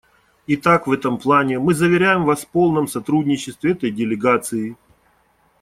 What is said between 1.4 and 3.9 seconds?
мы заверяем Вас в полном сотрудничестве